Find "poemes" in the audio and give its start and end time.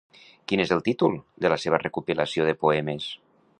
2.65-3.11